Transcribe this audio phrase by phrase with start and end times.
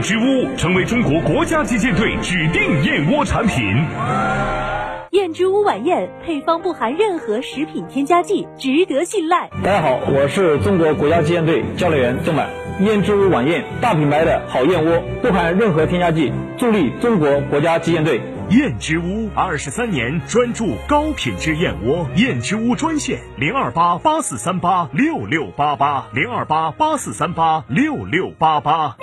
[0.00, 3.62] 燕之屋成为中国国家击剑队指定燕窝产品。
[5.10, 9.50] 燕之屋晚宴配方不含任何食品添加剂，值得信赖。
[9.62, 12.48] 大家好，我是中国国家击剑队教练员郑满。
[12.80, 18.22] 燕之屋晚宴，大品牌的好燕窝，不含任何添加剂，助力中国国家击剑队。
[18.48, 28.96] 燕之屋二十三年专注高品质燕窝，燕之屋专线零二八八四三八六六八八零二八八四三八六六八八。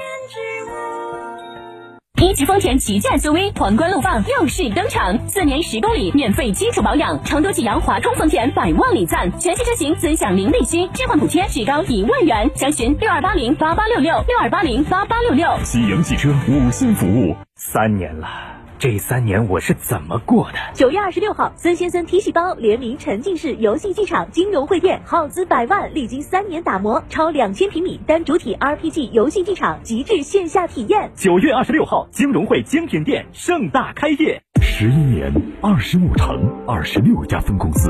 [2.20, 15.48] 一级丰田旗舰 SUV 皇冠陆放又是登场，四年十公里免费基础保养，成都济阳华通丰田百万礼赞，全系车型尊享零利息，置换补贴最高一万元，详询六二八零八八六六六二八零八八六六。
[15.64, 18.56] 喜阳汽车五星服务，三年了。
[18.80, 20.59] 这三年我是怎么过的？
[20.75, 31.09] 九月二十六号，孙先生 T 细胞联名沉浸式游戏剧场金融汇店，耗资百万，历经三年打磨，超两千平米单主体 RPG 游戏剧场，极致线下体验。
[31.16, 34.44] 九月二十六号，金融汇精品店盛大开业。
[34.61, 37.89] 十一年，二十五城，二十六家分公司。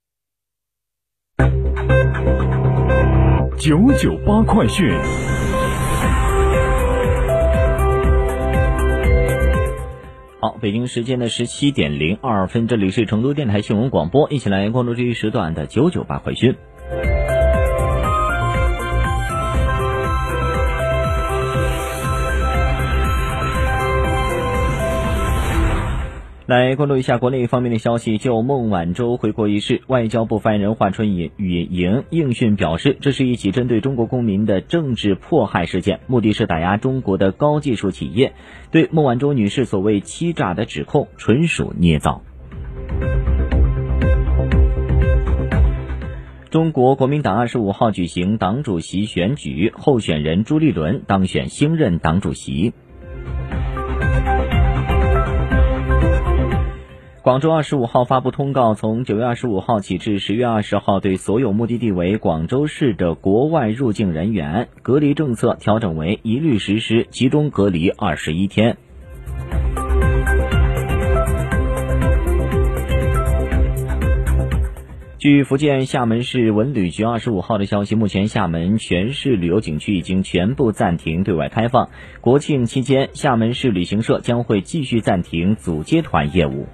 [3.57, 4.91] 九九八快讯。
[10.39, 16.55] 好，北京时间的十七点零二分，这里是成都电台新闻广播，一起来关注这一时段的九九八快讯。
[26.51, 28.17] 来关注一下国内方面的消息。
[28.17, 38.33] 就孟晚舟回国一事，外交部发言人华春莹与莹应讯表示，这是一起针对中国公民的政治迫害事件，目的是打压中国的高技术企业。
[38.69, 42.21] 对孟晚舟女士所谓欺诈的指控，纯属捏造。
[46.49, 52.73] 中国国民党二十五号举行党主席选举，候选人朱立伦当选新任党主席。
[57.23, 68.77] 广州二十五号发布通告，从九月二十五号起至十月二十号，对所有目的地为广州市的国外入境人员，隔离政策调整为一律实施集中隔离二十一天。
[75.21, 81.91] 据福建厦门市文旅局二十五号的消息，目前厦门全市旅游景区已经全部暂停对外开放。
[82.21, 86.65] 国庆期间，厦门市旅行社将会继续暂停组接团业务。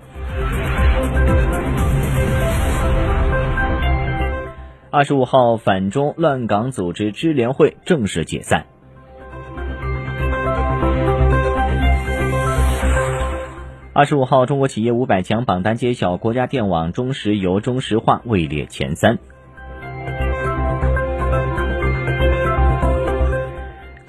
[4.91, 8.67] 二十五号，反中乱港组织支联会正式解散。
[13.97, 19.17] 二十五号，中国企业五百强榜单揭晓，国家电网、中石油、中石化位列前三。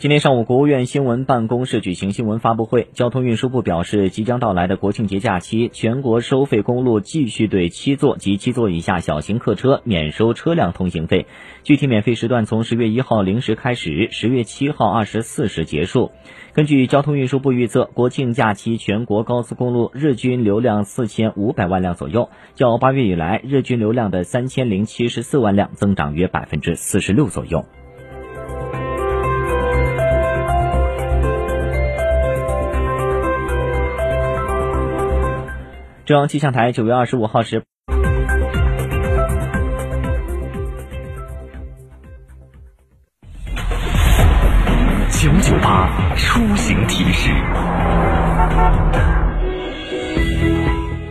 [0.01, 2.87] 今天上午，国务院新闻办公室举行新闻发布会。
[2.93, 11.27] 交通运输部表示，即将到来的国庆节假期，全国收费公路继续对七座及七座以下小型客车免收车辆通行费。
[11.65, 16.13] 具体免费时段从十月一号零时开始，十月七号二十四时结束。
[16.53, 27.65] 根据交通运输部预测，国庆假期全国高速公路日均流量四千五百万辆左右，较八月以来日均流量的三千零七十四万辆增长约百分之四十六左右。
[36.09, 37.63] 中央气象台九月二十五号时，
[45.11, 47.31] 九九八出行提示。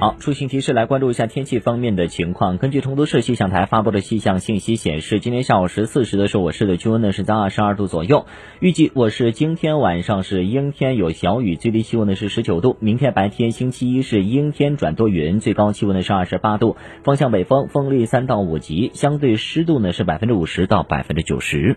[0.08, 2.58] 好，出行提示来关注一下天气方面的情况。
[2.58, 8.26] 根据成都市气象台发布的气象信息显示，今天下午十四时的时候，我市的气温呢是在二十二度左右。
[8.62, 12.78] 预计我市今天晚上是阴天有小雨，最低气温呢是十九度。
[12.80, 21.76] 明天白天星期一是阴天转多云，最高气温呢是二十八度，风向北风，风力三到五级，相对湿度呢是百分之五十到百分之九十。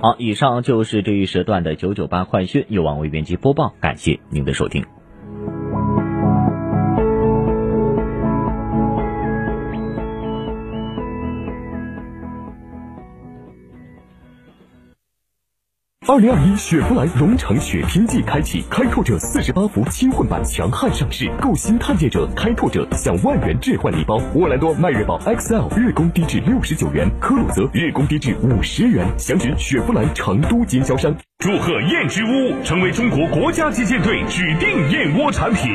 [0.00, 4.84] 好，以上就是这一时段的九九八快讯，由王维编辑播报，感谢您的收听。
[16.08, 24.16] 二零二一雪佛兰荣城雪拼季开启，开拓者四十八伏轻混版强悍上市，购新探界者、开拓者享万元置换礼包。
[24.34, 29.04] 沃兰多迈锐宝 XL 日供低至六十九元，科鲁泽日供低至五十元。
[29.18, 31.12] 详询雪佛兰成都经销商。
[31.40, 35.72] 祝贺燕之屋成为中国国家击剑队指定燕窝产品。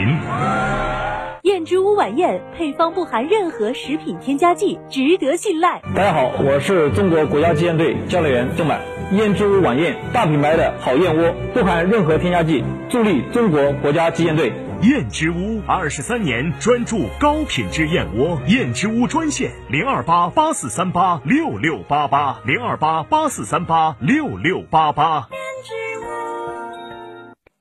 [1.44, 5.82] 燕之屋晚宴配方不含任何食品添加剂，值得信赖。
[5.94, 8.80] 大家好，我是中国国家击剑队教练员郑满。
[9.12, 14.54] 燕之屋晚宴，大品牌的好燕窝，不含任何添加剂，助力中国国家击剑队。
[14.84, 25.28] 燕之屋二十三年专注高品质燕窝，燕之屋专线零二八八四三八六六八八零二八八四三八六六八八。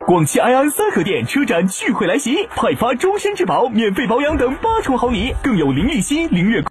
[0.07, 6.59] 广汽埃安三河店车展聚会来袭，派发终身质保、免费保养等八重好礼，更有零利息、零月。